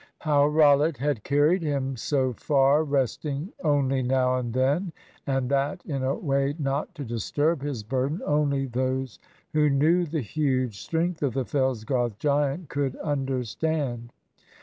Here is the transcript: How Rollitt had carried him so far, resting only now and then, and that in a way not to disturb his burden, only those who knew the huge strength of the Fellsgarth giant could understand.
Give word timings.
How 0.21 0.47
Rollitt 0.47 0.97
had 0.97 1.23
carried 1.23 1.61
him 1.61 1.95
so 1.95 2.33
far, 2.33 2.83
resting 2.83 3.53
only 3.63 4.01
now 4.01 4.37
and 4.37 4.51
then, 4.51 4.91
and 5.27 5.47
that 5.51 5.85
in 5.85 6.01
a 6.01 6.15
way 6.15 6.55
not 6.57 6.95
to 6.95 7.05
disturb 7.05 7.61
his 7.61 7.83
burden, 7.83 8.19
only 8.25 8.65
those 8.65 9.19
who 9.53 9.69
knew 9.69 10.07
the 10.07 10.21
huge 10.21 10.79
strength 10.79 11.21
of 11.21 11.35
the 11.35 11.45
Fellsgarth 11.45 12.17
giant 12.17 12.67
could 12.67 12.95
understand. 12.95 14.11